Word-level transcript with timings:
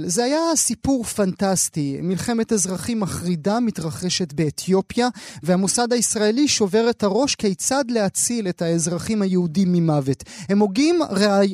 זה 0.00 0.24
היה 0.24 0.40
סיפור 0.56 1.04
פנטסטי. 1.04 1.98
מלחמת 2.02 2.52
אזרחים 2.52 3.00
מחרידה 3.00 3.60
מתרחשת 3.60 4.32
באתיופיה, 4.32 5.08
והמוסד 5.42 5.92
הישראלי 5.92 6.48
שובר 6.48 6.90
את 6.90 7.02
הראש 7.02 7.34
כיצד 7.34 7.84
להציל 7.88 8.48
את 8.48 8.62
האזרחים 8.62 9.22
היהודים 9.22 9.72
ממוות. 9.72 10.24
הם 10.48 10.58
הוגים 10.58 11.00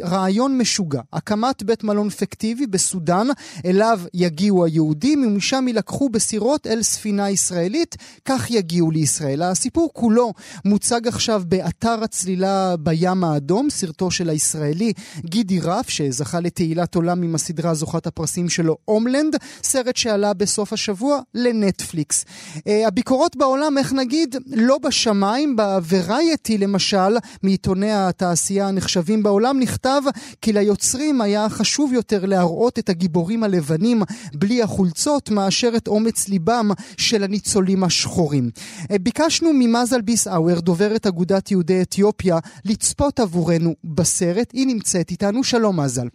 רעיון 0.04 0.58
משוגע, 0.58 1.00
הקמת 1.12 1.62
בית 1.62 1.84
מלון 1.84 2.08
פיקטיבי 2.08 2.66
בסודאן, 2.66 3.26
אליו 3.64 4.00
יגיעו 4.14 4.64
היהודים, 4.64 5.25
ומשם 5.27 5.64
יילקחו 5.68 6.09
בסירות 6.09 6.66
אל 6.66 6.82
ספינה 6.82 7.30
ישראלית, 7.30 7.96
כך 8.25 8.50
יגיעו 8.50 8.91
לישראל. 8.91 9.43
הסיפור 9.43 9.91
כולו 9.93 10.32
מוצג 10.64 11.09
עכשיו 11.09 11.43
באתר 11.48 12.04
הצלילה 12.04 12.77
בים 12.77 13.25
האדום, 13.25 13.70
סרטו 13.70 14.11
של 14.11 14.29
הישראלי 14.29 14.93
גידי 15.18 15.61
רף, 15.61 15.88
שזכה 15.88 16.41
לתהילת 16.41 16.95
עולם 16.95 17.22
עם 17.22 17.34
הסדרה 17.34 17.75
זוכת 17.75 18.07
הפרסים. 18.07 18.29
הפרסים 18.30 18.48
שלו, 18.48 18.76
הומלנד, 18.84 19.36
סרט 19.62 19.96
שעלה 19.96 20.34
בסוף 20.34 20.72
השבוע 20.72 21.21
לנטפליקס. 21.34 22.25
Uh, 22.57 22.61
הביקורות 22.86 23.36
בעולם, 23.36 23.79
איך 23.79 23.93
נגיד, 23.93 24.36
לא 24.46 24.79
בשמיים, 24.79 25.57
בוורייטי 25.57 26.58
למשל, 26.58 27.16
מעיתוני 27.43 27.93
התעשייה 27.93 28.68
הנחשבים 28.68 29.22
בעולם, 29.22 29.61
נכתב 29.61 30.02
כי 30.40 30.52
ליוצרים 30.52 31.21
היה 31.21 31.48
חשוב 31.48 31.93
יותר 31.93 32.24
להראות 32.24 32.78
את 32.78 32.88
הגיבורים 32.88 33.44
הלבנים 33.44 34.02
בלי 34.34 34.62
החולצות, 34.62 35.30
מאשר 35.30 35.72
את 35.77 35.88
אומץ 35.88 36.28
ליבם 36.28 36.70
של 36.97 37.24
הניצולים 37.24 37.84
השחורים. 37.84 38.50
Uh, 38.83 38.98
ביקשנו 39.00 39.50
ממזל 39.55 40.00
ביסאוור, 40.00 40.60
דוברת 40.60 41.06
אגודת 41.06 41.50
יהודי 41.50 41.83
אתיופיה, 41.83 42.38
לצפות 42.64 43.20
עבורנו 43.20 43.74
בסרט. 43.84 44.52
היא 44.52 44.66
נמצאת 44.66 45.10
איתנו. 45.10 45.44
שלום 45.44 45.80
מזל. 45.80 46.06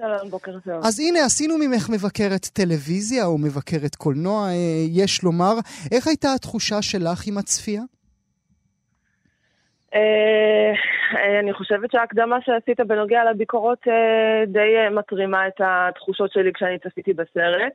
שלום, 0.00 0.30
בוקר 0.30 0.52
טוב. 0.52 0.84
אז 0.86 1.00
הנה, 1.00 1.18
עשינו 1.26 1.54
ממך 1.58 1.90
מבקרת 1.90 2.44
טלוויזיה 2.54 3.24
או 3.26 3.38
מבקרת 3.38 3.94
קולנוע, 3.94 4.48
אה, 4.48 4.54
יש 4.90 5.22
לומר. 5.24 5.54
איך 5.92 6.06
הייתה 6.06 6.28
התחושה 6.34 6.82
שלך 6.82 7.26
עם 7.28 7.38
הצפייה? 7.38 7.82
אה, 9.94 10.72
אני 11.40 11.52
חושבת 11.52 11.90
שההקדמה 11.92 12.36
שעשית 12.44 12.80
בנוגע 12.80 13.20
לביקורות 13.30 13.78
אה, 13.88 14.46
די 14.46 14.88
מתרימה 14.90 15.48
את 15.48 15.60
התחושות 15.64 16.32
שלי 16.32 16.52
כשאני 16.52 16.78
צפיתי 16.78 17.12
בסרט. 17.12 17.72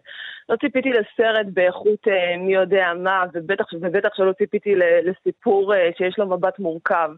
לא 0.50 0.56
ציפיתי 0.56 0.90
לסרט 0.90 1.46
באיכות 1.54 2.08
מי 2.38 2.54
יודע 2.54 2.88
מה, 3.04 3.24
ובטח, 3.34 3.66
ובטח 3.82 4.10
שלא 4.14 4.34
ציפיתי 4.34 4.74
לסיפור 5.04 5.74
שיש 5.98 6.20
לו 6.20 6.28
מבט 6.28 6.60
מורכב. 6.60 7.10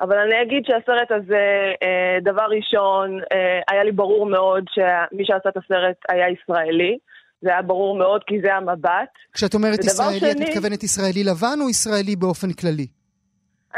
אבל 0.00 0.18
אני 0.18 0.42
אגיד 0.42 0.62
שהסרט 0.66 1.10
הזה, 1.10 1.72
אה, 1.82 2.18
דבר 2.22 2.46
ראשון, 2.56 3.20
אה, 3.32 3.60
היה 3.70 3.84
לי 3.84 3.92
ברור 3.92 4.26
מאוד 4.26 4.64
שמי 4.74 5.24
שעשה 5.26 5.48
את 5.48 5.56
הסרט 5.56 5.96
היה 6.08 6.26
ישראלי. 6.30 6.98
זה 7.42 7.50
היה 7.50 7.62
ברור 7.62 7.98
מאוד 7.98 8.20
כי 8.26 8.34
זה 8.42 8.54
המבט. 8.54 9.12
כשאת 9.32 9.54
אומרת 9.54 9.84
ישראלי, 9.84 10.18
שני, 10.18 10.30
את 10.30 10.36
מתכוונת 10.40 10.82
ישראלי 10.82 11.24
לבן 11.24 11.58
או 11.60 11.70
ישראלי 11.70 12.16
באופן 12.16 12.52
כללי? 12.52 12.86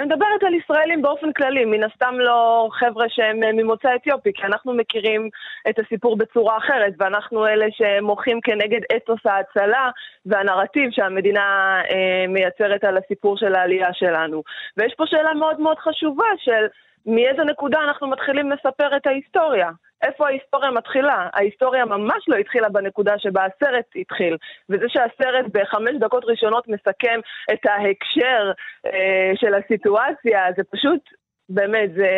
אני 0.00 0.06
מדברת 0.06 0.42
על 0.42 0.54
ישראלים 0.54 1.02
באופן 1.02 1.32
כללי, 1.32 1.64
מן 1.64 1.82
הסתם 1.84 2.14
לא 2.18 2.68
חבר'ה 2.72 3.06
שהם 3.08 3.42
אה, 3.42 3.52
ממוצא 3.52 3.94
אתיופי, 3.94 4.32
כי 4.34 4.42
אנחנו 4.42 4.74
מכירים 4.74 5.28
את 5.68 5.78
הסיפור 5.78 6.16
בצורה 6.16 6.56
אחרת, 6.56 6.92
ואנחנו 6.98 7.46
אלה 7.46 7.66
שמוחים 7.72 8.40
כנגד 8.40 8.80
אתוס 8.96 9.20
ההצלה 9.26 9.90
והנרטיב 10.26 10.90
שהמדינה 10.90 11.80
אה, 11.90 12.24
מייצרת 12.28 12.84
על 12.84 12.96
הסיפור 12.96 13.36
של 13.36 13.54
העלייה 13.54 13.92
שלנו. 13.92 14.42
ויש 14.76 14.94
פה 14.96 15.04
שאלה 15.06 15.34
מאוד 15.34 15.60
מאוד 15.60 15.78
חשובה 15.78 16.28
של 16.38 16.66
מאיזה 17.06 17.44
נקודה 17.44 17.78
אנחנו 17.80 18.06
מתחילים 18.06 18.50
לספר 18.50 18.96
את 18.96 19.06
ההיסטוריה. 19.06 19.70
איפה 20.02 20.26
ההיסטוריה 20.26 20.70
מתחילה? 20.70 21.28
ההיסטוריה 21.32 21.84
ממש 21.84 22.24
לא 22.28 22.36
התחילה 22.36 22.68
בנקודה 22.68 23.14
שבה 23.18 23.42
הסרט 23.44 23.84
התחיל. 23.96 24.36
וזה 24.70 24.86
שהסרט 24.88 25.46
בחמש 25.54 25.94
דקות 26.00 26.24
ראשונות 26.24 26.68
מסכם 26.68 27.20
את 27.52 27.66
ההקשר 27.66 28.52
אה, 28.86 29.32
של 29.34 29.54
הסיטואציה, 29.54 30.40
זה 30.56 30.62
פשוט 30.72 31.00
באמת, 31.48 31.90
זה... 31.94 32.08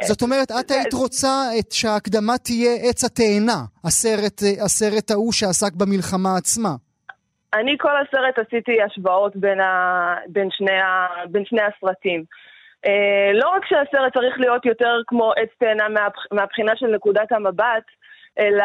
זאת 0.00 0.22
אומרת, 0.22 0.50
את 0.60 0.70
היית 0.70 0.94
רוצה 0.94 1.28
את 1.58 1.72
שההקדמה 1.72 2.38
תהיה 2.44 2.74
עץ 2.88 3.04
התאנה, 3.04 3.60
הסרט, 3.84 4.42
הסרט 4.64 5.10
ההוא 5.10 5.32
שעסק 5.32 5.72
במלחמה 5.74 6.36
עצמה. 6.36 6.74
אני 7.54 7.76
כל 7.78 7.96
הסרט 7.96 8.46
עשיתי 8.46 8.82
השוואות 8.82 9.36
בין, 9.36 9.60
ה... 9.60 9.70
בין, 10.28 10.48
שני, 10.50 10.80
ה... 10.80 11.06
בין 11.30 11.44
שני 11.44 11.60
הסרטים. 11.62 12.24
אה, 12.86 13.30
לא 13.34 13.48
רק 13.48 13.66
שהסרט 13.66 14.14
צריך 14.14 14.40
להיות 14.40 14.66
יותר 14.66 15.00
כמו 15.06 15.32
עץ 15.36 15.48
תאנה 15.58 15.86
מהבחינה 16.32 16.76
של 16.76 16.86
נקודת 16.86 17.32
המבט, 17.32 17.84
אלא, 18.38 18.64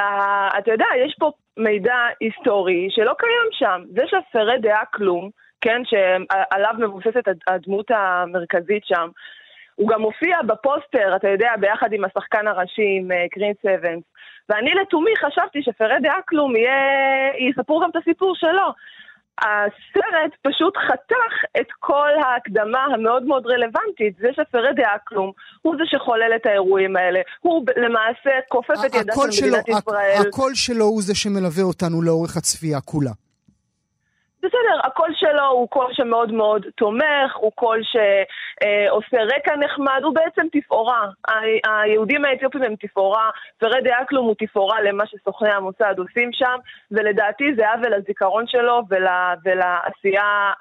אתה 0.57 0.71
יודע, 0.71 0.85
יש 1.05 1.15
פה 1.19 1.31
מידע 1.57 1.95
היסטורי 2.19 2.87
שלא 2.89 3.13
קיים 3.17 3.49
שם. 3.51 3.81
זה 3.89 4.01
שהפרי 4.07 4.57
דעה 4.57 4.85
כלום, 4.85 5.29
כן, 5.61 5.81
שעליו 5.85 6.73
מבוססת 6.77 7.23
הדמות 7.47 7.91
המרכזית 7.91 8.85
שם, 8.85 9.09
הוא 9.75 9.89
גם 9.89 10.01
מופיע 10.01 10.37
בפוסטר, 10.41 11.15
אתה 11.15 11.29
יודע, 11.29 11.51
ביחד 11.59 11.93
עם 11.93 12.05
השחקן 12.05 12.47
הראשי, 12.47 12.97
עם 12.99 13.09
קרין 13.31 13.53
אה, 13.65 13.77
סבנס. 13.77 14.03
ואני 14.49 14.71
לתומי 14.73 15.11
חשבתי 15.17 15.63
שפרדה 15.63 16.21
אקלום 16.27 16.55
יהיה, 16.55 17.49
יספרו 17.49 17.79
גם 17.79 17.89
את 17.89 17.95
הסיפור 17.95 18.35
שלו. 18.35 18.73
הסרט 19.41 20.31
פשוט 20.41 20.73
חתך 20.77 21.59
את 21.61 21.67
כל 21.79 22.09
ההקדמה 22.23 22.83
המאוד 22.93 23.23
מאוד 23.23 23.45
רלוונטית. 23.47 24.17
זה 24.19 24.27
שפרדה 24.31 24.97
אקלום, 25.07 25.31
הוא 25.61 25.75
זה 25.77 25.83
שחולל 25.85 26.31
את 26.35 26.45
האירועים 26.45 26.95
האלה. 26.95 27.21
הוא 27.39 27.65
למעשה 27.75 28.31
כופף 28.49 28.73
את 28.85 28.95
ידה 28.95 29.13
של 29.31 29.45
מדינת 29.45 29.67
ישראל. 29.67 30.21
הקול 30.27 30.55
שלו 30.55 30.85
הוא 30.85 31.01
זה 31.01 31.15
שמלווה 31.15 31.63
אותנו 31.63 32.01
לאורך 32.01 32.37
הצפייה 32.37 32.81
כולה. 32.81 33.11
בסדר, 34.43 34.75
הקול 34.83 35.11
שלו 35.13 35.47
הוא 35.51 35.69
קול 35.69 35.89
שמאוד 35.93 36.31
מאוד 36.31 36.65
תומך, 36.75 37.29
הוא 37.35 37.51
קול 37.55 37.81
שעושה 37.91 39.17
רקע 39.35 39.55
נחמד, 39.55 40.01
הוא 40.03 40.13
בעצם 40.15 40.47
תפאורה. 40.51 41.03
היהודים 41.67 42.25
האתיופים 42.25 42.63
הם 42.63 42.75
תפאורה, 42.75 43.29
ורד 43.61 43.87
אקלום 44.01 44.25
הוא 44.25 44.35
תפאורה 44.39 44.81
למה 44.81 45.03
שסוכני 45.07 45.51
המוסד 45.51 45.95
עושים 45.97 46.29
שם, 46.33 46.57
ולדעתי 46.91 47.43
זה 47.57 47.63
עוול 47.71 47.97
לזיכרון 47.97 48.43
שלו 48.47 48.81
ול, 48.89 49.07
ולעשייה 49.45 50.51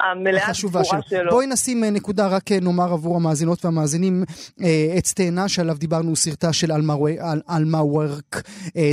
המלאה 0.00 0.40
תפאורה 0.40 0.84
שלו. 0.84 1.02
שלו. 1.02 1.30
בואי 1.30 1.46
נשים 1.46 1.84
אה, 1.84 1.90
נקודה, 1.90 2.26
רק 2.36 2.52
אה, 2.52 2.58
נאמר 2.60 2.92
עבור 2.92 3.16
המאזינות 3.16 3.64
והמאזינים, 3.64 4.24
אה, 4.62 4.96
עץ 4.96 5.12
תאנה 5.12 5.48
שעליו 5.48 5.74
דיברנו, 5.74 6.16
סרטה 6.16 6.52
של 6.52 6.68
אלמאוורק 7.50 8.42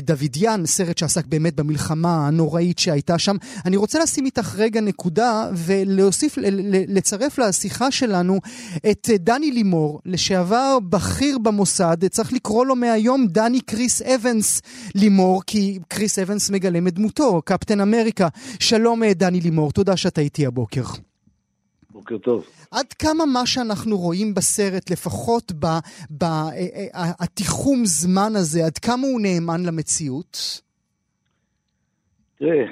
דוידיאן, 0.02 0.66
סרט 0.66 0.98
שעסק 0.98 1.26
באמת 1.26 1.56
במלחמה 1.56 2.28
הנוראית 2.28 2.80
שהייתה 2.80 3.20
שם. 3.20 3.36
אני 3.66 3.78
רוצה 3.78 4.00
לשים 4.00 4.26
איתך 4.38 4.56
רגע 4.58 4.82
נקודה 4.82 5.50
ולהוסיף, 5.54 6.38
לצרף 6.88 7.38
לשיחה 7.38 7.92
שלנו 7.92 8.40
את 8.92 9.10
דני 9.20 9.52
לימור, 9.52 10.02
לשעבר 10.06 10.78
בכיר 10.90 11.38
במוסד, 11.38 12.08
צריך 12.08 12.34
לקרוא 12.34 12.66
לו 12.66 12.76
מהיום 12.76 13.28
דני 13.28 13.62
קריס 13.62 14.02
אבנס 14.02 14.62
לימור, 14.96 15.42
כי 15.48 15.80
קריס 15.88 16.20
אבנס 16.20 16.50
מגלם 16.50 16.88
את 16.88 16.94
דמותו, 16.94 17.42
קפטן 17.46 17.80
אמריקה. 17.80 18.28
שלום 18.60 19.04
אה, 19.04 19.14
דני 19.14 19.42
לימור, 19.42 19.72
תודה 19.72 19.98
שאתה 19.98 20.22
איתי 20.22 20.46
הבוקר. 20.46 20.84
בוקר 21.90 22.18
טוב. 22.18 22.46
עד 22.72 22.94
כמה 22.94 23.26
מה 23.26 23.46
שאנחנו 23.46 23.98
רואים 23.98 24.34
בסרט, 24.34 24.90
לפחות 24.90 25.52
בתיחום 26.12 27.78
אה, 27.78 27.82
אה, 27.82 27.86
זמן 27.86 28.36
הזה, 28.36 28.66
עד 28.66 28.78
כמה 28.78 29.08
הוא 29.08 29.22
נאמן 29.22 29.64
למציאות? 29.64 30.62
תראה, 32.40 32.66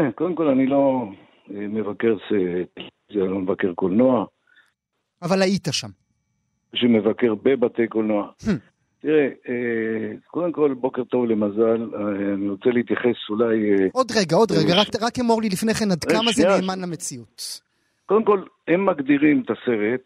קודם 0.18 0.34
כל 0.34 0.48
אני 0.48 0.66
לא 0.66 1.04
אה, 1.50 1.66
מבקר 1.68 2.16
זה 3.12 3.18
לא 3.18 3.38
מבקר 3.38 3.74
קולנוע. 3.74 4.26
אבל 5.22 5.42
היית 5.42 5.68
שם. 5.70 5.88
שמבקר 6.74 7.34
בבתי 7.34 7.86
קולנוע. 7.88 8.30
Hmm. 8.42 8.50
תראה, 9.00 9.28
אה, 9.48 10.12
קודם 10.26 10.52
כל, 10.52 10.74
בוקר 10.74 11.04
טוב 11.04 11.24
למזל, 11.24 11.94
אה, 11.94 12.34
אני 12.34 12.48
רוצה 12.48 12.70
להתייחס 12.70 13.30
אולי... 13.30 13.88
עוד 13.92 14.06
רגע, 14.10 14.36
עוד 14.36 14.52
רגע, 14.52 14.80
רק, 14.80 14.88
רק 15.00 15.18
אמור 15.20 15.42
לי 15.42 15.48
לפני 15.48 15.74
כן 15.74 15.90
עד 15.90 16.04
כמה 16.04 16.32
זה 16.32 16.48
נאמן 16.48 16.80
למציאות. 16.80 17.60
קודם 18.06 18.24
כל, 18.24 18.42
הם 18.68 18.86
מגדירים 18.86 19.42
את 19.42 19.50
הסרט 19.50 20.00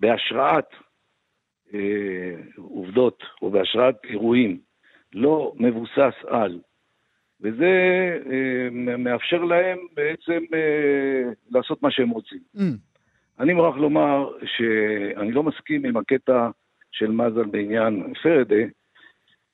בהשראת 0.00 0.68
עובדות 2.56 3.22
או 3.42 3.50
בהשראת 3.50 3.94
אירועים, 4.04 4.58
לא 5.12 5.52
מבוסס 5.56 6.14
על 6.28 6.60
וזה 7.44 7.72
אה, 8.30 8.96
מאפשר 8.98 9.44
להם 9.44 9.78
בעצם 9.96 10.44
אה, 10.54 11.32
לעשות 11.50 11.82
מה 11.82 11.90
שהם 11.90 12.10
רוצים. 12.10 12.38
Mm. 12.56 12.60
אני 13.40 13.52
מוכרח 13.52 13.76
לומר 13.76 14.30
שאני 14.44 15.32
לא 15.32 15.42
מסכים 15.42 15.84
עם 15.84 15.96
הקטע 15.96 16.48
של 16.92 17.10
מזל 17.10 17.44
בעניין 17.44 18.14
פרדה, 18.22 18.64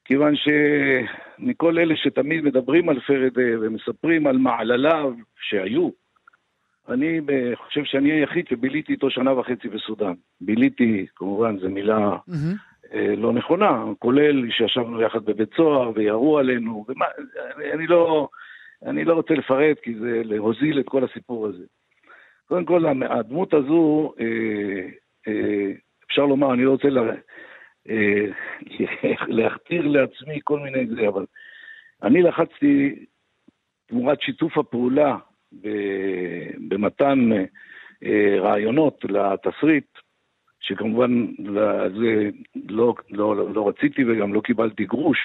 כיוון 0.04 0.34
שמכל 0.37 1.78
אלה 1.78 1.96
שתמיד 1.96 2.44
מדברים 2.44 2.88
על 2.88 3.00
פרדה 3.00 3.60
ומספרים 3.60 4.26
על 4.26 4.38
מעלליו 4.38 5.12
שהיו, 5.40 5.90
אני 6.88 7.20
חושב 7.54 7.84
שאני 7.84 8.12
היחיד 8.12 8.48
שביליתי 8.48 8.93
איתו 8.93 9.10
שנה 9.10 9.32
וחצי 9.32 9.69
בסודאן. 9.69 10.12
ביליתי, 10.40 11.06
כמובן, 11.16 11.58
זו 11.58 11.69
מילה 11.69 12.16
mm-hmm. 12.28 12.69
אה, 12.94 13.14
לא 13.16 13.32
נכונה, 13.32 13.84
כולל 13.98 14.50
שישבנו 14.50 15.02
יחד 15.02 15.25
בבית 15.25 15.54
סוהר 15.56 15.92
וירו 15.94 16.38
עלינו, 16.38 16.84
ומה, 16.88 17.04
אני, 17.75 17.87
לא, 17.87 18.28
אני 18.87 19.04
לא 19.04 19.14
רוצה 19.14 19.34
לפרט 19.34 19.78
כי 19.78 19.94
זה 19.94 20.22
להוזיל 20.25 20.81
את 20.81 20.88
כל 20.88 21.04
הסיפור 21.04 21.46
הזה. 21.46 21.64
קודם 22.48 22.64
כל, 22.64 22.84
הדמות 23.10 23.54
הזו, 23.54 24.12
אה, 24.20 24.87
אה, 25.28 25.72
אפשר 26.06 26.26
לומר, 26.26 26.52
אני 26.52 26.64
לא 26.64 26.70
רוצה 26.70 26.88
לה, 26.88 27.02
להכתיר 29.38 29.86
לעצמי 29.86 30.40
כל 30.44 30.60
מיני 30.60 30.86
זה, 30.86 31.08
אבל 31.08 31.26
אני 32.02 32.22
לחצתי 32.22 33.04
תמורת 33.86 34.20
שיתוף 34.22 34.58
הפעולה 34.58 35.16
במתן 36.69 37.28
רעיונות 38.40 39.04
לתסריט, 39.04 39.86
שכמובן 40.70 41.26
זה 42.00 42.31
לא, 42.69 42.94
לא, 43.11 43.55
לא 43.55 43.69
רציתי 43.69 44.05
וגם 44.05 44.34
לא 44.34 44.40
קיבלתי 44.40 44.84
גרוש, 44.84 45.19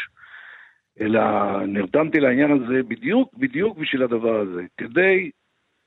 אלא 1.02 1.22
נרתמתי 1.68 2.20
לעניין 2.20 2.52
הזה 2.52 2.84
בדיוק, 2.88 3.34
בדיוק 3.38 3.78
בשביל 3.78 4.04
הדבר 4.04 4.40
הזה, 4.40 4.62
כדי 4.78 5.30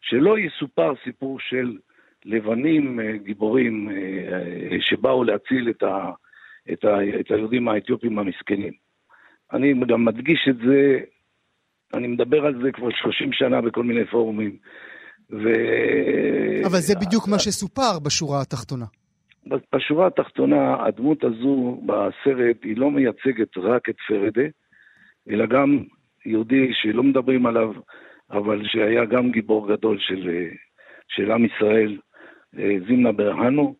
שלא 0.00 0.38
יסופר 0.38 0.92
סיפור 1.04 1.40
של 1.40 1.76
לבנים 2.24 3.00
אה, 3.00 3.16
גיבורים 3.16 3.90
אה, 3.90 4.80
שבאו 4.80 5.24
להציל 5.24 5.70
את, 5.70 5.82
ה, 5.82 6.10
את, 6.72 6.84
ה, 6.84 7.20
את 7.20 7.30
היהודים 7.30 7.68
האתיופים 7.68 8.18
המסכנים. 8.18 8.72
אני 9.52 9.74
גם 9.88 10.04
מדגיש 10.04 10.48
את 10.50 10.56
זה, 10.56 10.98
אני 11.94 12.06
מדבר 12.06 12.46
על 12.46 12.62
זה 12.62 12.72
כבר 12.72 12.88
30 12.90 13.32
שנה 13.32 13.60
בכל 13.60 13.82
מיני 13.84 14.04
פורומים. 14.04 14.56
ו... 15.30 15.48
אבל 16.66 16.78
זה 16.78 16.94
בדיוק 16.94 17.28
מה 17.28 17.38
שסופר 17.38 17.98
בשורה 17.98 18.40
התחתונה. 18.40 18.84
בשורה 19.74 20.06
התחתונה, 20.06 20.76
הדמות 20.86 21.24
הזו 21.24 21.80
בסרט 21.86 22.56
היא 22.62 22.76
לא 22.76 22.90
מייצגת 22.90 23.58
רק 23.58 23.88
את 23.88 23.96
פרדה, 24.08 24.46
אלא 25.30 25.46
גם 25.46 25.78
יהודי 26.26 26.70
שלא 26.72 27.02
מדברים 27.02 27.46
עליו, 27.46 27.72
אבל 28.30 28.62
שהיה 28.64 29.04
גם 29.04 29.30
גיבור 29.30 29.68
גדול 29.68 29.98
של, 29.98 30.48
של 31.08 31.30
עם 31.30 31.44
ישראל, 31.44 31.98
זימנה 32.86 33.12
ברהנו, 33.12 33.74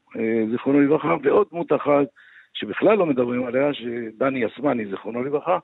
זיכרונו 0.51 0.81
לברכה, 0.81 1.17
ועוד 1.23 1.47
דמות 1.51 1.73
אחת 1.73 2.07
שבכלל 2.55 2.99
לא 2.99 3.07
מדברים 3.07 3.47
עליה, 3.47 3.75
שדני 3.75 4.47
אסמני, 4.47 4.87
זיכרונו 4.87 5.25
לברכה. 5.25 5.59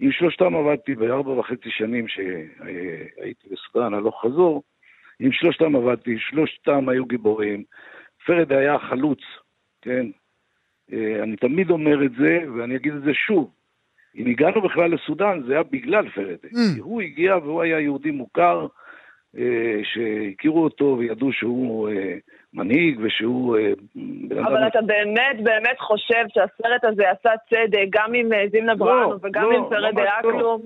עם 0.00 0.12
שלושתם 0.12 0.56
עבדתי 0.56 0.94
בארבע 0.94 1.30
וחצי 1.30 1.70
שנים 1.70 2.08
שהייתי 2.08 3.48
בסודאן 3.50 3.94
הלוך 3.94 4.22
חזור, 4.24 4.62
עם 5.20 5.32
שלושתם 5.32 5.76
עבדתי, 5.76 6.18
שלושתם 6.18 6.88
היו 6.88 7.06
גיבורים. 7.06 7.64
פרד 8.30 8.52
היה 8.52 8.78
חלוץ, 8.78 9.18
כן? 9.82 10.06
אה, 10.92 11.22
אני 11.22 11.36
תמיד 11.36 11.70
אומר 11.70 12.04
את 12.04 12.12
זה, 12.18 12.38
ואני 12.56 12.76
אגיד 12.76 12.94
את 12.94 13.02
זה 13.02 13.14
שוב. 13.14 13.50
אם 14.16 14.26
הגענו 14.26 14.60
בכלל 14.60 14.94
לסודאן, 14.94 15.42
זה 15.46 15.52
היה 15.52 15.62
בגלל 15.62 16.08
פרד. 16.08 16.36
Mm. 16.44 16.80
הוא 16.80 17.02
הגיע 17.02 17.36
והוא 17.36 17.62
היה 17.62 17.80
יהודי 17.80 18.10
מוכר, 18.10 18.66
אה, 19.38 19.80
שהכירו 19.82 20.64
אותו 20.64 20.96
וידעו 20.98 21.32
שהוא 21.32 21.88
אה, 21.88 22.14
מנהיג 22.54 23.00
ושהוא... 23.02 23.58
אבל 24.30 24.66
אתה 24.66 24.82
באמת 24.82 25.44
באמת 25.44 25.78
חושב 25.80 26.24
שהסרט 26.28 26.84
הזה 26.84 27.10
עשה 27.10 27.30
צדק 27.50 27.86
גם 27.90 28.14
עם 28.14 28.30
זימנה 28.50 28.72
לא, 28.72 28.78
בראנו 28.78 29.16
וגם 29.22 29.42
לא, 29.42 29.56
עם 29.56 29.64
פרד 29.70 29.98
אקלום? 30.18 30.40
לא. 30.40 30.58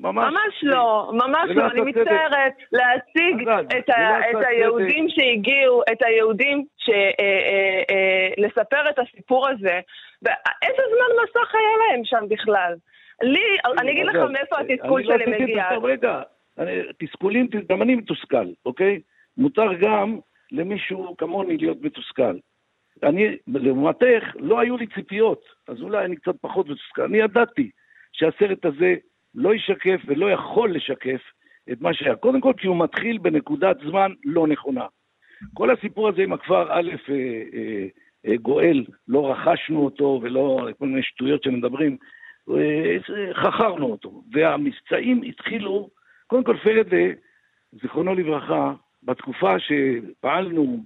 ממש, 0.00 0.32
ממש 0.32 0.54
לא, 0.62 1.10
ממש 1.12 1.50
לא, 1.54 1.66
אני 1.66 1.80
מצטערת 1.80 2.52
להציג 2.72 3.48
את, 3.78 3.88
ה, 3.88 4.30
את 4.30 4.46
היהודים 4.46 5.06
שהגיעו, 5.08 5.82
את 5.92 6.02
היהודים, 6.02 6.64
ש, 6.78 6.88
אה, 6.88 6.94
אה, 7.20 7.82
אה, 7.90 8.28
לספר 8.38 8.90
את 8.90 8.98
הסיפור 8.98 9.48
הזה, 9.48 9.80
ואיזה 10.22 10.82
זמן 10.94 11.22
מסך 11.24 11.54
היה 11.54 11.88
להם 11.88 12.04
שם 12.04 12.24
בכלל? 12.28 12.74
לי, 13.22 13.56
אני 13.78 13.90
אגיד 13.90 14.06
לך 14.06 14.16
מאיפה 14.16 14.56
התסכול 14.58 15.04
שלי 15.04 15.26
מגיע. 15.26 15.64
רגע, 15.82 16.22
תסכולים, 16.98 17.48
גם 17.68 17.82
אני 17.82 17.94
מתוסכל, 17.94 18.46
אוקיי? 18.66 19.00
מותר 19.36 19.72
גם 19.80 20.18
למישהו 20.52 21.16
כמוני 21.16 21.56
להיות 21.56 21.78
מתוסכל. 21.80 22.36
אני, 23.02 23.36
לעומתך, 23.46 24.24
לא 24.34 24.60
היו 24.60 24.76
לי 24.76 24.86
ציפיות, 24.86 25.42
אז 25.68 25.82
אולי 25.82 26.04
אני 26.04 26.16
קצת 26.16 26.34
פחות 26.40 26.68
מתוסכל. 26.68 27.02
אני 27.02 27.18
ידעתי 27.18 27.70
שהסרט 28.12 28.64
הזה 28.64 28.94
לא 29.34 29.54
ישקף 29.54 30.00
ולא 30.06 30.30
יכול 30.30 30.74
לשקף 30.74 31.20
את 31.72 31.80
מה 31.80 31.94
שהיה. 31.94 32.16
קודם 32.16 32.40
כל 32.40 32.52
כי 32.56 32.66
הוא 32.66 32.78
מתחיל 32.78 33.18
בנקודת 33.18 33.76
זמן 33.86 34.12
לא 34.24 34.46
נכונה. 34.46 34.86
כל 35.54 35.70
הסיפור 35.70 36.08
הזה 36.08 36.22
עם 36.22 36.32
הכפר, 36.32 36.66
א', 36.70 36.90
אה, 37.08 37.14
אה, 37.54 37.86
אה, 38.26 38.36
גואל, 38.36 38.84
לא 39.08 39.32
רכשנו 39.32 39.84
אותו 39.84 40.20
ולא 40.22 40.68
כל 40.78 40.86
מיני 40.86 41.02
שטויות 41.02 41.42
שמדברים, 41.42 41.96
חכרנו 43.32 43.86
אותו. 43.86 44.22
והמבצעים 44.32 45.22
התחילו, 45.22 45.90
קודם 46.26 46.44
כל 46.44 46.56
פרדה, 46.56 47.06
זיכרונו 47.82 48.14
לברכה, 48.14 48.72
בתקופה 49.02 49.54
שפעלנו 49.58 50.84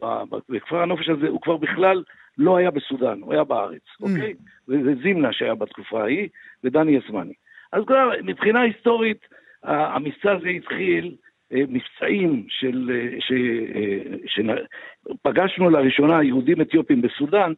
בכפר 0.49 0.83
הנופש 0.83 1.09
הזה, 1.09 1.29
הוא 1.29 1.41
כבר 1.41 1.57
בכלל 1.57 2.03
לא 2.39 2.57
היה 2.57 2.71
בסודאן, 2.71 3.21
הוא 3.23 3.33
היה 3.33 3.45
בארץ, 3.45 3.83
mm. 3.83 4.03
אוקיי? 4.03 4.35
וזה 4.69 4.95
זימנה 5.03 5.33
שהיה 5.33 5.55
בתקופה 5.55 6.03
ההיא, 6.03 6.29
ודני 6.65 6.99
אסמני. 6.99 7.35
אז 7.75 7.85
כבר 7.87 8.11
מבחינה 8.23 8.61
היסטורית, 8.61 9.19
המבצע 9.63 10.33
הזה 10.33 10.49
התחיל 10.49 11.17
אה, 11.53 11.63
מבצעים 11.69 12.47
של, 12.49 12.91
אה, 12.95 13.21
ש, 13.21 13.33
אה, 13.75 14.17
שפגשנו 14.27 15.71
לראשונה 15.71 16.23
יהודים 16.23 16.61
אתיופים 16.61 17.03
בסודאן, 17.03 17.53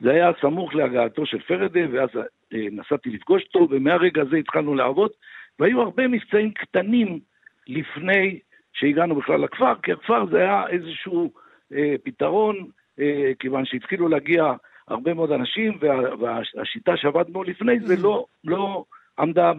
זה 0.00 0.10
היה 0.10 0.30
סמוך 0.40 0.74
להגעתו 0.74 1.26
של 1.26 1.40
פרדה, 1.40 1.80
ואז 1.92 2.08
נסעתי 2.52 3.10
לפגוש 3.10 3.42
אותו, 3.42 3.68
ומהרגע 3.70 4.22
הזה 4.22 4.36
התחלנו 4.36 4.74
לעבוד, 4.74 5.10
והיו 5.58 5.80
הרבה 5.80 6.08
מבצעים 6.08 6.50
קטנים 6.50 7.20
לפני 7.68 8.38
שהגענו 8.72 9.14
בכלל 9.14 9.40
לכפר, 9.40 9.74
כי 9.82 9.92
הכפר 9.92 10.26
זה 10.26 10.38
היה 10.38 10.68
איזשהו 10.68 11.32
אה, 11.74 11.94
פתרון, 12.04 12.66
אה, 13.00 13.32
כיוון 13.38 13.64
שהתחילו 13.64 14.08
להגיע 14.08 14.52
הרבה 14.88 15.14
מאוד 15.14 15.32
אנשים, 15.32 15.78
וה, 15.80 16.16
והשיטה 16.54 16.96
שעבדנו 16.96 17.42
לפני 17.42 17.80
זה 17.80 17.96
לא, 17.96 18.24
לא 18.44 18.84
עמדה 19.18 19.52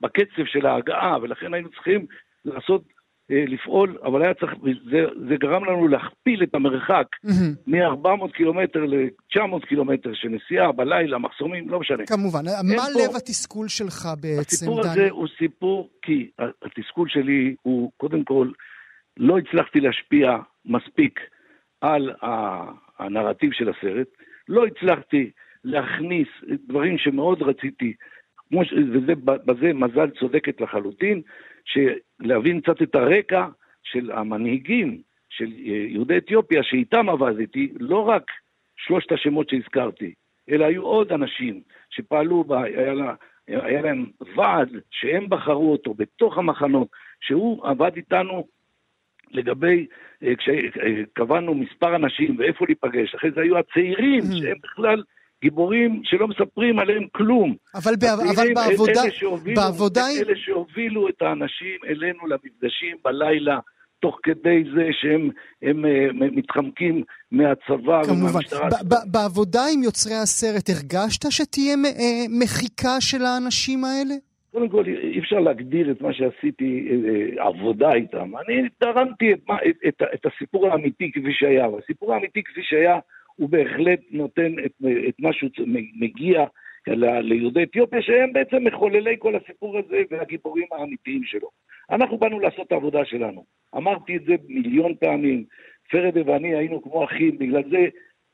בקצב 0.00 0.44
של 0.44 0.66
ההגעה, 0.66 1.18
ולכן 1.22 1.54
היינו 1.54 1.68
צריכים 1.70 2.06
לעשות, 2.44 2.82
אה, 3.30 3.44
לפעול, 3.46 3.98
אבל 4.04 4.22
היה 4.22 4.34
צריך, 4.34 4.52
זה, 4.90 5.04
זה 5.28 5.36
גרם 5.36 5.64
לנו 5.64 5.88
להכפיל 5.88 6.42
את 6.42 6.54
המרחק 6.54 7.06
מ-400 7.66 8.32
קילומטר 8.32 8.84
ל-900 8.84 9.66
קילומטר 9.68 10.10
של 10.14 10.28
נסיעה 10.28 10.72
בלילה, 10.72 11.18
מחסומים, 11.18 11.68
לא 11.68 11.80
משנה. 11.80 12.06
כמובן, 12.06 12.44
מה 12.44 12.82
פה, 12.94 13.00
לב 13.00 13.16
התסכול 13.16 13.68
שלך 13.68 14.08
בעצם, 14.20 14.40
הסיפור 14.40 14.82
דני? 14.82 14.90
הזה 14.92 15.08
הוא 15.10 15.28
סיפור, 15.38 15.90
כי 16.02 16.30
התסכול 16.62 17.08
שלי 17.08 17.54
הוא, 17.62 17.90
קודם 17.96 18.24
כל, 18.24 18.50
לא 19.16 19.38
הצלחתי 19.38 19.80
להשפיע 19.80 20.36
מספיק 20.64 21.20
על 21.80 22.12
הנרטיב 22.98 23.52
של 23.52 23.68
הסרט, 23.68 24.08
לא 24.48 24.66
הצלחתי 24.66 25.30
להכניס 25.64 26.28
דברים 26.66 26.98
שמאוד 26.98 27.42
רציתי, 27.42 27.92
כמו 28.48 28.64
ש... 28.64 28.72
ובזה 28.72 29.72
מזל 29.72 30.10
צודקת 30.10 30.60
לחלוטין, 30.60 31.22
להבין 32.20 32.60
קצת 32.60 32.82
את 32.82 32.94
הרקע 32.94 33.46
של 33.82 34.10
המנהיגים 34.10 35.02
של 35.30 35.52
יהודי 35.66 36.16
אתיופיה 36.16 36.62
שאיתם 36.62 37.08
עבדתי, 37.08 37.72
לא 37.80 38.08
רק 38.08 38.30
שלושת 38.76 39.12
השמות 39.12 39.48
שהזכרתי, 39.48 40.14
אלא 40.50 40.64
היו 40.64 40.82
עוד 40.82 41.12
אנשים 41.12 41.60
שפעלו, 41.90 42.44
בה, 42.44 42.62
היה, 42.62 42.94
לה, 42.94 43.14
היה 43.48 43.82
להם 43.82 44.06
ועד 44.36 44.68
שהם 44.90 45.28
בחרו 45.28 45.72
אותו 45.72 45.94
בתוך 45.94 46.38
המחנות, 46.38 46.88
שהוא 47.20 47.66
עבד 47.66 47.96
איתנו 47.96 48.46
לגבי, 49.32 49.86
אה, 50.22 50.32
כשקבענו 50.36 51.54
מספר 51.54 51.96
אנשים 51.96 52.36
ואיפה 52.38 52.64
להיפגש, 52.68 53.14
אחרי 53.14 53.30
זה 53.34 53.40
היו 53.40 53.58
הצעירים, 53.58 54.22
mm-hmm. 54.22 54.42
שהם 54.42 54.56
בכלל 54.62 55.02
גיבורים 55.42 56.00
שלא 56.04 56.28
מספרים 56.28 56.78
עליהם 56.78 57.06
כלום. 57.12 57.54
אבל, 57.74 57.92
אבל 58.36 58.54
בעבודה... 58.54 59.02
אלה 59.02 59.10
שהובילו, 59.10 59.60
בעבודה... 59.60 60.02
אלה 60.20 60.36
שהובילו 60.36 61.08
את 61.08 61.22
האנשים 61.22 61.78
אלינו 61.88 62.26
למפגשים 62.26 62.96
בלילה. 63.04 63.58
תוך 64.00 64.18
כדי 64.22 64.64
זה 64.74 64.88
שהם 64.92 65.30
הם, 65.62 65.84
הם 65.84 66.22
אה, 66.22 66.28
מתחמקים 66.32 67.02
מהצבא 67.32 68.02
ומהמשטרה. 68.08 68.70
כמובן. 68.70 68.96
בעבודה 69.12 69.62
עם 69.74 69.82
יוצרי 69.82 70.14
הסרט 70.14 70.70
הרגשת 70.70 71.30
שתהיה 71.30 71.74
אה, 71.74 72.24
מחיקה 72.40 73.00
של 73.00 73.24
האנשים 73.24 73.84
האלה? 73.84 74.14
קודם 74.52 74.68
כל, 74.68 74.84
אי 74.86 75.18
אפשר 75.18 75.38
להגדיר 75.38 75.90
את 75.90 76.00
מה 76.00 76.12
שעשיתי 76.12 76.88
אה, 76.90 77.10
אה, 77.10 77.46
עבודה 77.48 77.92
איתם. 77.94 78.36
אני 78.36 78.68
תרמתי 78.78 79.32
את, 79.32 79.38
את, 79.68 79.76
את, 79.88 80.02
את 80.14 80.26
הסיפור 80.26 80.68
האמיתי 80.68 81.12
כפי 81.12 81.32
שהיה, 81.32 81.68
והסיפור 81.68 82.14
האמיתי 82.14 82.42
כפי 82.42 82.62
שהיה, 82.62 82.98
הוא 83.36 83.48
בהחלט 83.48 84.00
נותן 84.10 84.52
את, 84.66 84.72
את 85.08 85.14
מה 85.18 85.30
שמגיע 85.32 86.44
ל, 86.86 87.20
ליהודי 87.20 87.62
אתיופיה, 87.62 88.02
שהם 88.02 88.32
בעצם 88.32 88.64
מחוללי 88.64 89.16
כל 89.18 89.36
הסיפור 89.36 89.78
הזה 89.78 90.02
והגיבורים 90.10 90.66
האמיתיים 90.72 91.24
שלו. 91.24 91.48
אנחנו 91.90 92.18
באנו 92.18 92.40
לעשות 92.40 92.66
את 92.66 92.72
העבודה 92.72 93.04
שלנו. 93.04 93.44
אמרתי 93.76 94.16
את 94.16 94.24
זה 94.24 94.34
מיליון 94.48 94.94
פעמים, 94.94 95.44
פרדה 95.90 96.20
ואני 96.26 96.56
היינו 96.56 96.82
כמו 96.82 97.04
אחים, 97.04 97.38
בגלל 97.38 97.62
זה 97.70 97.86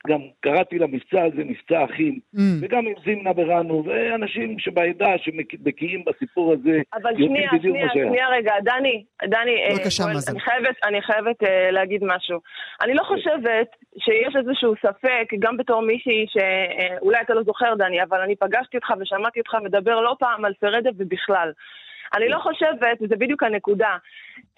גם 0.07 0.19
קראתי 0.39 0.79
למבצע 0.79 1.23
הזה 1.23 1.43
מבצע 1.43 1.85
אחים, 1.85 2.19
mm. 2.35 2.39
וגם 2.61 2.87
עם 2.87 2.93
זימנה 3.05 3.33
בראנו, 3.33 3.83
ואנשים 3.85 4.59
שבעדה 4.59 5.17
שבקיאים 5.17 6.03
בסיפור 6.05 6.53
הזה, 6.53 6.81
אבל 6.93 7.13
שנייה, 7.15 7.49
שנייה, 7.61 7.87
שנייה 7.93 8.29
רגע, 8.29 8.53
דני, 8.63 9.03
דני, 9.23 9.63
אה, 9.63 9.75
בבקשה, 9.75 10.03
אה, 10.03 10.09
אני 10.29 10.39
חייבת, 10.39 10.75
אני 10.83 11.01
חייבת 11.01 11.43
אה, 11.43 11.71
להגיד 11.71 12.03
משהו. 12.03 12.39
אני 12.81 12.93
לא 12.93 13.03
חושבת 13.03 13.67
שיש 13.97 14.35
איזשהו 14.35 14.73
ספק, 14.81 15.27
גם 15.39 15.57
בתור 15.57 15.81
מישהי 15.81 16.25
שאולי 16.29 17.21
אתה 17.21 17.33
לא 17.33 17.43
זוכר, 17.43 17.73
דני, 17.75 18.03
אבל 18.03 18.21
אני 18.21 18.35
פגשתי 18.35 18.77
אותך 18.77 18.93
ושמעתי 18.99 19.39
אותך 19.39 19.55
מדבר 19.63 20.01
לא 20.01 20.15
פעם 20.19 20.45
על 20.45 20.53
פרדה 20.59 20.89
ובכלל. 20.97 21.51
אני 22.15 22.29
לא 22.29 22.39
חושבת, 22.39 22.97
וזה 23.01 23.15
בדיוק 23.15 23.43
הנקודה, 23.43 23.97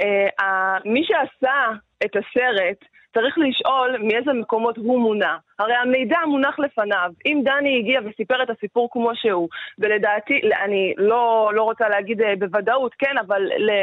אה, 0.01 0.77
מי 0.85 1.03
שעשה 1.03 1.71
את 2.05 2.15
הסרט, 2.15 2.96
צריך 3.17 3.37
לשאול 3.37 3.97
מאיזה 4.03 4.33
מקומות 4.33 4.77
הוא 4.77 4.99
מונע. 4.99 5.35
הרי 5.59 5.73
המידע 5.75 6.17
מונח 6.27 6.59
לפניו. 6.59 7.11
אם 7.25 7.41
דני 7.43 7.79
הגיע 7.79 7.99
וסיפר 8.05 8.43
את 8.43 8.49
הסיפור 8.49 8.89
כמו 8.91 9.11
שהוא, 9.15 9.49
ולדעתי, 9.79 10.41
אני 10.63 10.93
לא, 10.97 11.51
לא 11.53 11.63
רוצה 11.63 11.89
להגיד 11.89 12.21
אה, 12.21 12.33
בוודאות, 12.39 12.93
כן, 12.93 13.17
אבל 13.27 13.41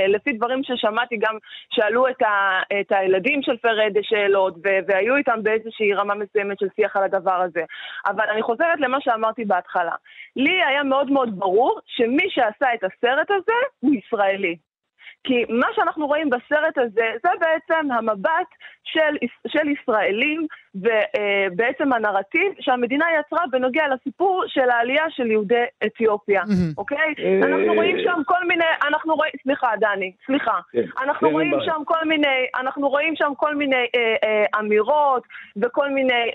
לפי 0.09 0.33
דברים 0.33 0.61
ששמעתי 0.62 1.17
גם 1.17 1.38
שאלו 1.71 2.09
את, 2.09 2.23
ה, 2.23 2.61
את 2.81 2.93
הילדים 2.93 3.43
של 3.43 3.57
פרדה 3.57 4.00
שאלות, 4.03 4.55
והיו 4.88 5.17
איתם 5.17 5.43
באיזושהי 5.43 5.95
רמה 5.95 6.14
מסוימת 6.14 6.59
של 6.59 6.69
שיח 6.76 6.97
על 6.97 7.03
הדבר 7.03 7.41
הזה. 7.43 7.64
אבל 8.07 8.25
אני 8.33 8.43
חוזרת 8.43 8.81
למה 8.81 8.99
שאמרתי 9.00 9.45
בהתחלה. 9.45 9.95
לי 10.37 10.62
היה 10.69 10.83
מאוד 10.83 11.11
מאוד 11.11 11.38
ברור 11.38 11.81
שמי 11.87 12.31
שעשה 12.31 12.75
את 12.75 12.85
הסרט 12.85 13.31
הזה 13.31 13.59
הוא 13.81 13.95
ישראלי. 13.95 14.57
כי 15.25 15.45
מה 15.49 15.66
שאנחנו 15.75 16.07
רואים 16.07 16.31
בסרט 16.31 16.78
הזה 16.78 17.11
זה 17.23 17.28
בעצם 17.40 17.93
המבט 17.93 18.49
של, 18.85 19.26
של 19.49 19.69
ישראלים 19.69 20.47
ובעצם 20.75 21.93
הנרטיב 21.93 22.52
שהמדינה 22.61 23.04
יצרה 23.21 23.45
בנוגע 23.50 23.85
לסיפור 23.95 24.45
של 24.47 24.71
העלייה 24.71 25.04
של 25.09 25.31
יהודי 25.31 25.64
אתיופיה, 25.87 26.43
אוקיי? 26.78 27.14
אנחנו 27.43 27.69
אה, 27.69 27.75
רואים 27.75 27.97
שם 28.04 28.23
כל 28.26 28.47
מיני, 28.49 28.64
אנחנו 28.88 29.14
רואים, 29.14 29.33
סליחה 29.43 29.69
דני, 29.81 30.12
סליחה, 30.26 30.59
כן, 30.73 30.83
אנחנו 31.02 31.31
רואים 31.31 31.52
שם 31.64 31.83
כל 31.85 32.04
מיני, 32.09 32.47
אנחנו 32.61 32.88
רואים 32.88 33.16
שם 33.16 33.33
כל 33.37 33.54
מיני 33.54 33.87
אה, 33.95 34.14
אה, 34.25 34.61
אמירות 34.61 35.23
וכל 35.57 35.90
מיני, 35.90 36.31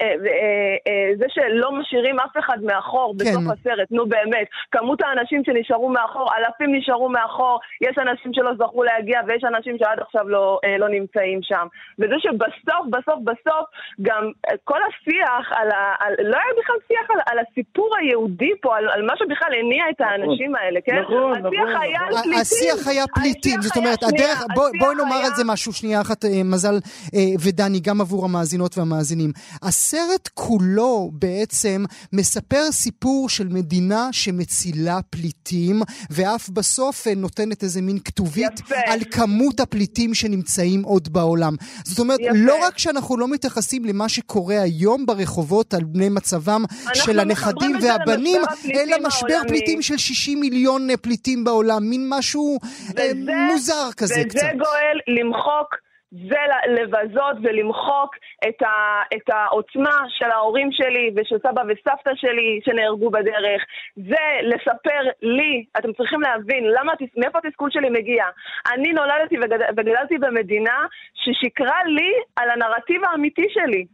זה 1.18 1.26
שלא 1.30 1.72
משאירים 1.72 2.20
אף 2.20 2.38
אחד 2.40 2.58
מאחור 2.64 3.16
כן. 3.20 3.26
בתוך 3.26 3.44
הסרט, 3.52 3.92
נו 3.92 4.06
באמת, 4.06 4.48
כמות 4.72 5.02
האנשים 5.02 5.44
שנשארו 5.46 5.90
מאחור, 5.90 6.30
אלפים 6.38 6.76
נשארו 6.76 7.10
מאחור, 7.10 7.60
יש 7.82 7.98
אנשים 7.98 8.34
שלא 8.34 8.52
זכו 8.54 8.84
להגיע 8.84 9.22
ויש 9.28 9.44
אנשים 9.44 9.78
שעד 9.78 10.00
עכשיו 10.00 10.30
לא, 10.30 10.60
לא 10.80 10.90
נמצאים 10.90 11.40
שם, 11.44 11.68
וזה 12.00 12.16
שבסוף, 12.20 12.86
בסוף, 12.90 13.20
בסוף 13.24 13.66
גם 14.02 14.29
כל 14.64 14.80
השיח, 14.88 15.46
על 15.60 15.70
ה, 15.72 15.82
על, 16.00 16.14
לא 16.32 16.38
היה 16.42 16.54
בכלל 16.60 16.76
שיח 16.88 17.06
על, 17.14 17.20
על 17.26 17.38
הסיפור 17.44 17.90
היהודי 18.00 18.52
פה, 18.62 18.78
על, 18.78 18.90
על 18.90 19.02
מה 19.06 19.14
שבכלל 19.20 19.52
הניע 19.60 19.84
את 19.90 20.02
נכון. 20.02 20.14
האנשים 20.14 20.52
נכון, 20.52 20.66
האלה, 20.66 20.80
כן? 20.86 21.00
נכון, 21.02 21.32
השיח 21.32 21.70
נכון. 21.70 21.82
היה 21.82 22.00
נכון. 22.10 22.18
על 22.18 22.24
פליטים. 22.24 22.42
השיח 22.42 22.88
היה 22.88 23.06
פליטים, 23.16 23.62
זאת 23.62 23.78
אומרת, 23.78 24.04
הדרך, 24.04 24.44
בואי 24.56 24.72
בוא 24.80 24.94
נאמר 24.94 25.16
היה... 25.16 25.26
על 25.26 25.32
זה 25.36 25.44
משהו 25.46 25.74
שנייה 25.74 26.02
אחת, 26.02 26.26
אה, 26.26 26.44
מזל 26.44 26.76
אה, 27.16 27.20
ודני, 27.44 27.80
גם 27.80 28.02
עבור 28.02 28.26
המאזינות 28.26 28.78
והמאזינים. 28.78 29.32
הסרט 29.62 30.30
כולו 30.34 31.10
בעצם 31.14 31.84
מספר 32.14 32.72
סיפור 32.72 33.30
של 33.30 33.48
מדינה 33.48 34.08
שמצילה 34.12 35.00
פליטים, 35.10 35.82
ואף 36.10 36.50
בסוף 36.50 37.08
אה, 37.08 37.14
נותנת 37.16 37.64
איזה 37.64 37.82
מין 37.82 38.00
כתובית 38.06 38.60
יפה. 38.60 38.76
על 38.88 39.00
כמות 39.12 39.60
הפליטים 39.60 40.14
שנמצאים 40.14 40.84
עוד 40.84 41.14
בעולם. 41.14 41.54
זאת 41.84 42.00
אומרת, 42.00 42.20
יפה. 42.20 42.32
לא 42.36 42.66
רק 42.66 42.78
שאנחנו 42.78 43.18
לא 43.18 43.28
מתייחסים 43.28 43.86
למה 43.86 44.10
שקורה 44.20 44.62
היום 44.62 45.06
ברחובות 45.06 45.74
על 45.74 45.84
בני 45.84 46.10
מצבם 46.10 46.62
של 46.94 47.20
הנכדים 47.20 47.76
והבנים, 47.82 48.42
אלא 48.76 48.98
משבר 49.08 49.34
העולמי. 49.34 49.50
פליטים 49.50 49.82
של 49.82 49.98
60 49.98 50.40
מיליון 50.40 50.88
פליטים 51.02 51.44
בעולם, 51.44 51.82
מין 51.90 52.02
משהו 52.10 52.58
וזה, 52.92 53.34
מוזר 53.52 53.90
כזה 53.98 54.14
וזה 54.14 54.30
קצת. 54.30 54.38
וזה 54.38 54.52
גואל 54.58 54.98
למחוק 55.08 55.76
זה 56.12 56.44
לבזות 56.68 57.38
ולמחוק 57.44 58.16
את, 58.48 58.62
ה, 58.62 59.02
את 59.16 59.30
העוצמה 59.30 59.98
של 60.10 60.32
ההורים 60.32 60.70
שלי 60.72 61.12
ושל 61.16 61.36
סבא 61.40 61.62
וסבתא 61.68 62.12
שלי 62.16 62.60
שנהרגו 62.66 63.10
בדרך. 63.10 63.62
זה 63.96 64.26
לספר 64.44 65.02
לי, 65.22 65.66
אתם 65.78 65.94
צריכים 65.94 66.22
להבין, 66.22 66.64
למה, 66.64 66.94
מאיפה 67.18 67.40
התסכול 67.44 67.70
שלי 67.72 67.90
מגיע. 67.90 68.26
אני 68.74 68.94
נולדתי 68.94 69.36
וגד, 69.38 69.60
וגדלתי 69.78 70.18
במדינה 70.18 70.78
ששיקרה 71.14 71.84
לי 71.86 72.12
על 72.36 72.50
הנרטיב 72.50 73.02
האמיתי 73.04 73.46
שלי. 73.50 73.86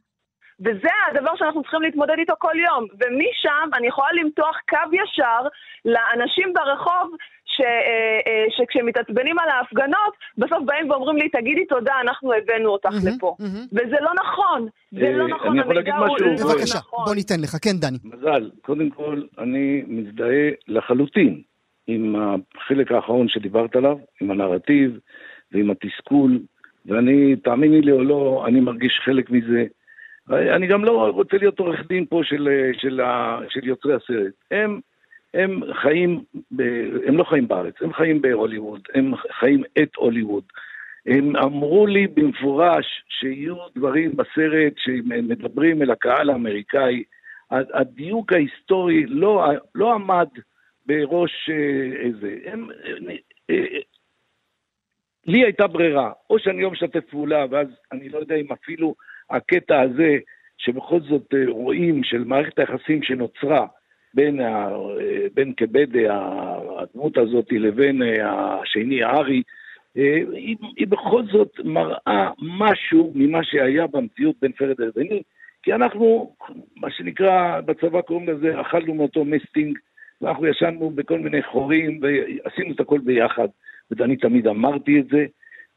וזה 0.59 0.89
הדבר 1.11 1.31
שאנחנו 1.35 1.61
צריכים 1.61 1.81
להתמודד 1.81 2.15
איתו 2.17 2.33
כל 2.39 2.53
יום. 2.65 2.87
ומשם 2.93 3.69
אני 3.73 3.87
יכולה 3.87 4.07
למתוח 4.13 4.57
קו 4.69 4.95
ישר 4.95 5.47
לאנשים 5.85 6.53
ברחוב 6.53 7.15
ש, 7.45 7.61
אה, 7.61 8.19
אה, 8.27 8.45
שכשהם 8.49 8.85
מתעצבנים 8.85 9.39
על 9.39 9.49
ההפגנות, 9.49 10.13
בסוף 10.37 10.63
באים 10.65 10.89
ואומרים 10.89 11.17
לי, 11.17 11.29
תגידי 11.29 11.65
תודה, 11.65 11.93
אנחנו 12.01 12.33
הבאנו 12.33 12.69
אותך 12.69 12.89
mm-hmm, 12.89 13.15
לפה. 13.15 13.35
Mm-hmm. 13.39 13.67
וזה 13.71 13.95
לא 14.01 14.11
נכון. 14.23 14.67
זה 14.91 15.11
לא 15.11 15.27
נכון, 15.27 15.51
אני 15.51 15.59
יכול 15.61 15.75
להגיד 15.75 15.93
משהו? 15.93 16.47
בבקשה, 16.47 16.77
נכון. 16.77 17.05
בוא 17.05 17.15
ניתן 17.15 17.39
לך. 17.41 17.55
כן, 17.61 17.77
דני. 17.79 17.97
מזל, 18.03 18.49
קודם 18.61 18.89
כל, 18.89 19.21
אני 19.37 19.83
מזדהה 19.87 20.49
לחלוטין 20.67 21.41
עם 21.87 22.15
החלק 22.15 22.91
האחרון 22.91 23.29
שדיברת 23.29 23.75
עליו, 23.75 23.97
עם 24.21 24.31
הנרטיב 24.31 24.99
ועם 25.51 25.71
התסכול, 25.71 26.39
ואני, 26.85 27.35
תאמיני 27.35 27.81
לי 27.81 27.91
או 27.91 28.03
לא, 28.03 28.43
אני 28.47 28.59
מרגיש 28.59 28.99
חלק 29.05 29.29
מזה. 29.29 29.65
אני 30.29 30.67
גם 30.67 30.85
לא 30.85 31.09
רוצה 31.09 31.37
להיות 31.37 31.59
עורך 31.59 31.87
דין 31.87 32.05
פה 32.05 32.21
של, 32.23 32.47
של, 32.73 33.01
של 33.49 33.67
יוצרי 33.67 33.93
הסרט. 33.93 34.33
הם, 34.51 34.79
הם 35.33 35.73
חיים, 35.73 36.23
ב, 36.51 36.61
הם 37.07 37.17
לא 37.17 37.23
חיים 37.23 37.47
בארץ, 37.47 37.73
הם 37.81 37.93
חיים 37.93 38.21
בהוליווד, 38.21 38.81
הם 38.93 39.15
חיים 39.15 39.63
את 39.81 39.95
הוליווד. 39.95 40.43
הם 41.05 41.35
אמרו 41.35 41.87
לי 41.87 42.07
במפורש 42.07 42.85
שיהיו 43.09 43.55
דברים 43.75 44.15
בסרט 44.15 44.73
שמדברים 44.77 45.81
אל 45.81 45.91
הקהל 45.91 46.29
האמריקאי. 46.29 47.03
הדיוק 47.51 48.33
ההיסטורי 48.33 49.05
לא, 49.05 49.45
לא 49.75 49.93
עמד 49.93 50.27
בראש 50.85 51.49
איזה. 52.05 52.37
הם, 52.45 52.67
אה, 53.49 53.79
לי 55.25 55.43
הייתה 55.43 55.67
ברירה, 55.67 56.11
או 56.29 56.39
שאני 56.39 56.61
לא 56.61 56.71
משתף 56.71 57.05
פעולה, 57.09 57.45
ואז 57.49 57.67
אני 57.91 58.09
לא 58.09 58.17
יודע 58.17 58.35
אם 58.35 58.51
אפילו 58.51 58.95
הקטע 59.29 59.81
הזה, 59.81 60.17
שבכל 60.57 60.99
זאת 61.01 61.33
אה, 61.33 61.43
רואים 61.47 62.03
של 62.03 62.23
מערכת 62.23 62.59
היחסים 62.59 63.03
שנוצרה 63.03 63.65
בין, 64.13 64.39
ה, 64.39 64.69
אה, 65.01 65.25
בין 65.33 65.53
כבדה, 65.57 66.29
הדמות 66.79 67.17
הזאת, 67.17 67.45
לבין 67.51 68.03
אה, 68.03 68.59
השני, 68.61 69.03
הארי, 69.03 69.41
היא, 69.95 70.55
היא 70.77 70.87
בכל 70.87 71.23
זאת 71.31 71.51
מראה 71.63 72.29
משהו 72.41 73.11
ממה 73.15 73.43
שהיה 73.43 73.87
במציאות 73.87 74.35
בין 74.41 74.51
פרד 74.51 74.79
לביני, 74.79 75.21
כי 75.63 75.73
אנחנו, 75.73 76.35
מה 76.75 76.91
שנקרא, 76.91 77.61
בצבא 77.61 78.01
קוראים 78.01 78.29
לזה, 78.29 78.61
אכלנו 78.61 78.93
מאותו 78.93 79.25
מסטינג, 79.25 79.77
ואנחנו 80.21 80.47
ישנו 80.47 80.89
בכל 80.89 81.19
מיני 81.19 81.43
חורים, 81.43 81.99
ועשינו 82.01 82.73
את 82.73 82.79
הכל 82.79 82.99
ביחד, 82.99 83.47
ואני 83.91 84.15
תמיד 84.15 84.47
אמרתי 84.47 84.99
את 84.99 85.05
זה. 85.07 85.25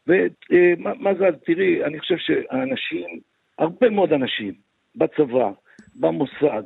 ומה 0.07 1.15
זה, 1.19 1.27
תראי, 1.47 1.85
אני 1.85 1.99
חושב 1.99 2.17
שהאנשים 2.17 3.21
הרבה 3.59 3.91
מאוד 3.91 4.13
אנשים 4.13 4.55
בצבא, 4.97 5.51
במוסד 6.01 6.63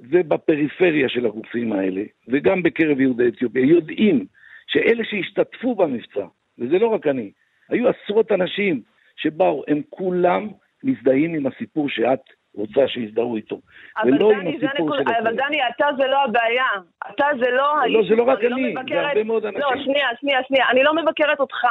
ובפריפריה 0.00 1.08
של 1.08 1.26
הגופים 1.26 1.72
האלה, 1.72 2.02
וגם 2.28 2.62
בקרב 2.62 3.00
יהודי 3.00 3.28
אתיופיה, 3.28 3.64
יודעים 3.64 4.26
שאלה 4.66 5.04
שהשתתפו 5.04 5.74
במבצע, 5.74 6.26
וזה 6.58 6.78
לא 6.78 6.86
רק 6.86 7.06
אני, 7.06 7.32
היו 7.68 7.88
עשרות 7.88 8.32
אנשים 8.32 8.82
שבאו, 9.16 9.64
הם 9.68 9.82
כולם 9.90 10.48
מזדהים 10.84 11.34
עם 11.34 11.46
הסיפור 11.46 11.88
שאת 11.88 12.20
רוצה 12.56 12.88
שיזדהו 12.88 13.36
איתו. 13.36 13.60
אבל 13.96 14.18
דני, 14.18 14.58
זה 14.60 14.66
נקוד... 14.74 14.98
אבל 15.22 15.34
דני, 15.36 15.58
אתה 15.68 15.86
זה 15.96 16.06
לא 16.06 16.18
הבעיה. 16.24 16.66
אתה 17.10 17.26
זה 17.40 17.50
לא 17.50 17.78
האיש. 17.78 17.94
לא, 17.94 18.02
זה 18.08 18.14
לא 18.14 18.22
רק 18.22 18.42
לא 18.42 18.56
אני, 18.56 18.74
זה 18.90 19.00
הרבה 19.00 19.24
מאוד 19.24 19.46
אנשים. 19.46 19.60
לא, 19.60 19.84
שנייה, 19.84 20.08
שנייה, 20.20 20.38
שנייה. 20.48 20.64
אני 20.70 20.82
לא 20.82 20.94
מבקרת 20.94 21.40
אותך. 21.40 21.66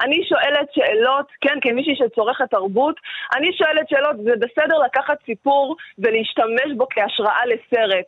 אני 0.00 0.24
שואלת 0.28 0.68
שאלות, 0.72 1.26
כן, 1.40 1.58
כמישהי 1.62 1.96
שצורכת 1.96 2.50
תרבות, 2.50 2.96
אני 3.36 3.52
שואלת 3.52 3.88
שאלות, 3.88 4.16
זה 4.16 4.32
בסדר 4.40 4.78
לקחת 4.78 5.18
סיפור 5.26 5.76
ולהשתמש 5.98 6.72
בו 6.76 6.86
כהשראה 6.90 7.46
לסרט. 7.46 8.06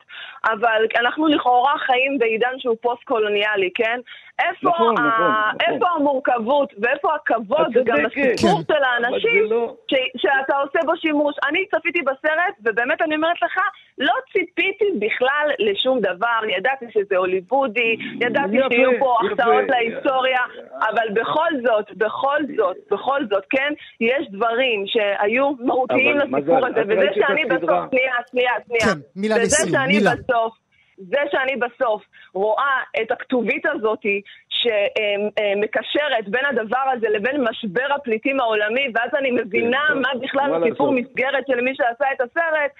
אבל 0.53 0.87
אנחנו 0.97 1.27
לכאורה 1.27 1.79
חיים 1.79 2.19
בעידן 2.19 2.59
שהוא 2.59 2.77
פוסט-קולוניאלי, 2.81 3.71
כן? 3.75 4.01
איפה, 4.39 4.69
נכון, 4.69 4.99
ה... 4.99 5.01
נכון, 5.01 5.31
נכון. 5.31 5.75
איפה 5.75 5.87
המורכבות 5.97 6.75
ואיפה 6.83 7.15
הכבוד 7.15 7.73
גם 7.85 7.97
לסיפור 7.97 8.63
כן. 8.63 8.75
של 8.75 8.83
האנשים 8.85 9.45
לא... 9.51 9.75
ש... 9.91 9.95
שאתה 10.17 10.57
עושה 10.57 10.79
בו 10.87 10.97
שימוש? 10.97 11.35
אני 11.49 11.67
צפיתי 11.75 12.03
הסרט, 12.19 12.55
ובאמת 12.65 13.03
אני 13.03 13.17
אומרת 13.17 13.43
לך, 13.43 13.57
לא 13.99 14.15
ציפיתי 14.33 14.85
בכלל 14.99 15.49
לשום 15.59 16.01
דבר, 16.01 16.41
ידעתי 16.59 16.87
שזה 16.91 17.17
הוליוודי, 17.17 17.97
ידעתי 18.21 18.57
שיהיו 18.71 18.91
פה 18.99 19.17
החטאות 19.27 19.65
להיסטוריה, 19.69 20.41
אבל 20.89 21.09
בכל 21.13 21.51
זאת, 21.67 21.97
בכל 21.97 22.39
זאת, 22.57 22.77
בכל 22.91 23.21
זאת, 23.31 23.45
כן, 23.51 23.73
יש 24.01 24.29
דברים 24.31 24.85
שהיו 24.87 25.53
מהותיים 25.61 26.17
לסיפור 26.17 26.67
הזה, 26.67 26.81
וזה 26.89 27.09
שאני 27.15 27.45
בסוף, 27.45 27.81
שנייה, 27.91 28.13
שנייה, 28.31 28.53
שנייה, 28.67 28.85
כן, 28.95 29.01
מילה 29.17 29.39
לסיום, 29.39 29.87
מילה. 29.87 30.11
בסוף, 30.15 30.55
זה 30.99 31.21
שאני 31.31 31.57
בסוף 31.57 32.03
רואה 32.35 32.83
את 33.03 33.11
הכתובית 33.11 33.67
הזאתי 33.67 34.21
שמקשרת 34.63 36.29
בין 36.29 36.45
הדבר 36.51 36.85
הזה 36.93 37.09
לבין 37.09 37.45
משבר 37.51 37.87
הפליטים 37.97 38.41
העולמי, 38.41 38.87
ואז 38.95 39.11
אני 39.19 39.31
מבינה 39.31 39.85
כן, 39.89 39.99
מה 39.99 40.09
בכלל 40.23 40.55
הסיפור 40.55 40.93
מסגרת 40.93 41.45
של 41.47 41.61
מי 41.61 41.71
שעשה 41.75 42.05
את 42.15 42.21
הסרט, 42.21 42.71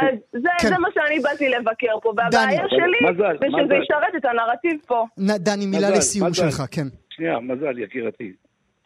אז 0.00 0.14
זה, 0.32 0.48
כן. 0.60 0.68
זה 0.68 0.78
מה 0.78 0.88
שאני 0.94 1.20
באתי 1.20 1.48
לבקר 1.48 2.00
פה, 2.02 2.12
והבעיה 2.16 2.68
שלי 2.68 3.10
מזל, 3.10 3.36
זה 3.40 3.46
שזה. 3.50 3.74
ישרת 3.74 4.14
את 4.16 4.24
הנרטיב 4.24 4.80
פה. 4.86 5.06
דני, 5.18 5.66
מילה 5.66 5.88
מזל, 5.88 5.98
לסיום 5.98 6.28
מזל. 6.28 6.50
שלך, 6.50 6.62
כן. 6.70 6.86
שנייה, 7.10 7.40
מזל, 7.40 7.78
יקירתי. 7.78 8.32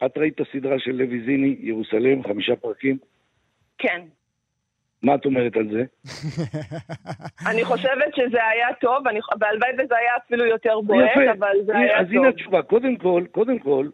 את 0.05 0.17
ראית 0.17 0.41
את 0.41 0.47
הסדרה 0.47 0.79
של 0.79 0.91
לוי 0.91 1.21
זיני, 1.25 1.55
ירוסלם, 1.59 2.23
חמישה 2.23 2.55
פרקים? 2.55 2.97
כן. 3.77 4.01
מה 5.03 5.15
את 5.15 5.25
אומרת 5.25 5.57
על 5.57 5.69
זה? 5.71 5.83
אני 7.51 7.65
חושבת 7.65 8.15
שזה 8.15 8.47
היה 8.47 8.67
טוב, 8.81 9.03
והלוואי 9.39 9.71
וזה 9.73 9.97
היה 9.97 10.11
אפילו 10.25 10.45
יותר 10.45 10.79
בועט, 10.81 11.17
אבל 11.37 11.55
זה 11.65 11.77
היה 11.77 11.97
טוב. 11.97 11.97
אז 11.99 12.11
הנה 12.11 12.27
התשובה, 12.27 12.61
קודם 12.61 12.95
כל, 12.95 13.23
קודם 13.31 13.59
כל, 13.59 13.87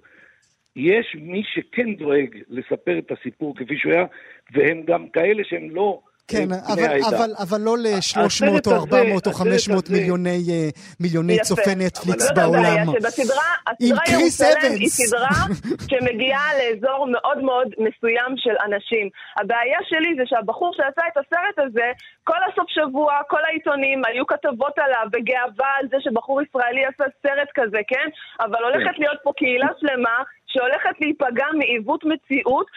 יש 0.75 1.15
מי 1.19 1.43
שכן 1.45 1.95
דואג 1.95 2.37
לספר 2.49 2.99
את 2.99 3.11
הסיפור 3.11 3.55
כפי 3.55 3.77
שהוא 3.77 3.93
היה, 3.93 4.05
והם 4.51 4.83
גם 4.85 5.09
כאלה 5.09 5.43
שהם 5.43 5.69
לא 5.69 6.01
כן, 6.27 6.47
אבל, 6.73 6.99
אבל, 7.09 7.31
אבל 7.39 7.61
לא 7.61 7.77
ל-300 7.77 8.67
או 8.67 8.75
400 8.75 9.27
או 9.27 9.33
500 9.33 9.89
מיליוני, 9.89 10.43
אה, 10.51 10.69
מיליוני 10.99 11.39
צופי 11.39 11.75
נטפליקס 11.75 12.31
בעולם. 12.35 12.85
שבסדרה, 12.93 13.49
הסדרה 13.67 14.03
ירוסלם 14.19 14.71
היא 14.79 14.89
סדרה 14.89 15.43
שמגיעה 15.89 16.49
לאזור 16.59 17.07
מאוד 17.11 17.37
מאוד 17.37 17.67
מסוים 17.67 18.31
של 18.37 18.55
אנשים. 18.65 19.09
הבעיה 19.37 19.79
שלי 19.89 20.15
זה 20.17 20.23
שהבחור 20.25 20.71
שעשה 20.77 21.01
את 21.11 21.17
הסרט 21.17 21.57
הזה, 21.67 21.87
כל 22.23 22.41
הסוף 22.47 22.69
שבוע, 22.69 23.13
כל 23.27 23.43
העיתונים, 23.47 24.01
היו 24.07 24.25
כתבות 24.27 24.75
עליו 24.77 25.05
בגאווה 25.11 25.71
על 25.79 25.85
זה 25.91 25.97
שבחור 25.99 26.41
ישראלי 26.41 26.85
עשה 26.85 27.03
סרט 27.23 27.49
כזה, 27.55 27.79
כן? 27.87 28.07
אבל 28.39 28.63
הולכת 28.63 28.95
כן. 28.95 29.01
להיות 29.01 29.19
פה 29.23 29.31
קהילה 29.37 29.67
שלמה 29.79 30.17
שהולכת 30.53 31.01
להיפגע 31.01 31.45
מעיוות 31.57 32.03
מציאות, 32.03 32.67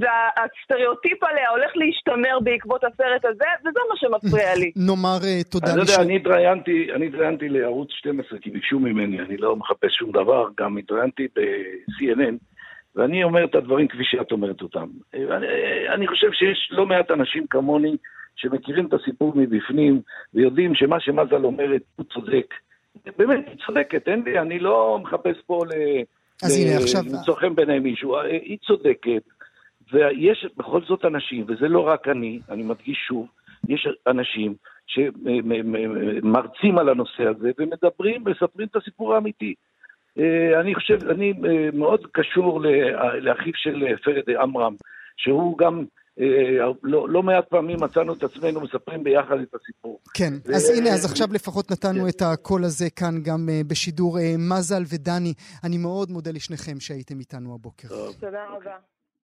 והסטריאוטיפ 0.00 1.24
עליה 1.24 1.50
הולך 1.50 1.72
להשתמר 1.74 2.38
בעקבות 2.42 2.84
הסרט 2.84 3.24
הזה, 3.24 3.50
וזה 3.60 3.80
מה 3.88 3.96
שמפריע 3.96 4.54
לי. 4.56 4.72
נאמר 4.86 5.18
אה, 5.24 5.44
תודה 5.50 5.66
אני 5.66 5.76
לא 5.76 5.82
יודע, 5.82 6.02
אני 6.02 6.16
התראיינתי, 6.16 6.88
אני 6.94 7.06
התראיינתי 7.06 7.48
לערוץ 7.48 7.88
12 7.90 8.38
כי 8.38 8.50
ביקשו 8.50 8.78
ממני, 8.78 9.20
אני 9.20 9.36
לא 9.36 9.56
מחפש 9.56 9.92
שום 9.98 10.10
דבר, 10.10 10.48
גם 10.60 10.76
התראיינתי 10.76 11.28
ב-CNN. 11.36 12.34
ואני 12.96 13.24
אומר 13.24 13.44
את 13.44 13.54
הדברים 13.54 13.88
כפי 13.88 14.04
שאת 14.04 14.32
אומרת 14.32 14.62
אותם. 14.62 14.88
אני, 15.14 15.46
אני 15.94 16.06
חושב 16.08 16.32
שיש 16.32 16.68
לא 16.70 16.86
מעט 16.86 17.10
אנשים 17.10 17.46
כמוני 17.50 17.96
שמכירים 18.36 18.86
את 18.86 18.92
הסיפור 18.92 19.32
מבפנים 19.36 20.00
ויודעים 20.34 20.74
שמה 20.74 21.00
שמזל 21.00 21.44
אומרת 21.44 21.82
הוא 21.96 22.06
צודק. 22.12 22.54
באמת, 23.16 23.48
היא 23.48 23.56
צודקת, 23.66 24.08
אין 24.08 24.22
לי, 24.24 24.38
אני 24.38 24.58
לא 24.58 24.98
מחפש 25.02 25.36
פה 25.46 25.60
ל... 25.66 25.72
אז 26.44 26.58
הנה 26.58 26.76
עכשיו... 26.76 27.02
למצוא 27.12 27.34
חן 27.34 27.54
בעיני 27.54 27.78
מישהו, 27.78 28.16
אה, 28.16 28.22
היא 28.22 28.58
צודקת, 28.66 29.22
ויש 29.92 30.46
בכל 30.56 30.80
זאת 30.88 31.04
אנשים, 31.04 31.44
וזה 31.48 31.68
לא 31.68 31.80
רק 31.80 32.08
אני, 32.08 32.40
אני 32.48 32.62
מדגיש 32.62 32.98
שוב, 33.08 33.26
יש 33.68 33.88
אנשים 34.06 34.54
שמרצים 34.86 36.78
על 36.78 36.88
הנושא 36.88 37.22
הזה 37.22 37.50
ומדברים 37.58 38.22
ומספרים 38.26 38.68
את 38.70 38.76
הסיפור 38.76 39.14
האמיתי. 39.14 39.54
אה, 40.18 40.60
אני 40.60 40.74
חושב, 40.74 41.08
אני 41.10 41.32
אה, 41.48 41.68
מאוד 41.72 42.06
קשור 42.12 42.60
לאחיו 43.20 43.52
של 43.56 43.96
פרד 44.04 44.30
עמרם, 44.40 44.74
שהוא 45.16 45.58
גם 45.58 45.78
אה, 45.78 45.84
לא, 46.82 47.08
לא 47.08 47.22
מעט 47.22 47.48
פעמים 47.48 47.80
מצאנו 47.80 48.12
את 48.14 48.22
עצמנו 48.22 48.60
מספרים 48.60 49.04
ביחד 49.04 49.36
את 49.42 49.54
הסיפור. 49.54 50.00
כן, 50.14 50.32
ו... 50.46 50.54
אז 50.54 50.70
הנה, 50.70 50.90
אז 50.90 51.04
עכשיו 51.04 51.28
לפחות 51.32 51.70
נתנו 51.70 52.02
כן. 52.02 52.08
את 52.08 52.22
הקול 52.22 52.64
הזה 52.64 52.90
כאן 52.90 53.22
גם 53.22 53.48
uh, 53.48 53.66
בשידור. 53.66 54.18
Uh, 54.18 54.20
מזל 54.38 54.82
ודני, 54.88 55.34
אני 55.64 55.78
מאוד 55.78 56.10
מודה 56.10 56.30
לשניכם 56.30 56.80
שהייתם 56.80 57.20
איתנו 57.20 57.54
הבוקר. 57.54 57.88
תודה 58.20 58.46
רבה. 58.56 58.76